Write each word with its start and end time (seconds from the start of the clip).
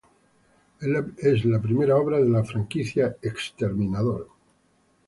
Es 1.31 1.45
la 1.45 1.59
primera 1.65 1.95
obra 2.05 2.17
de 2.17 2.27
la 2.37 2.43
franquicia 2.43 3.13
Terminator. 3.65 4.27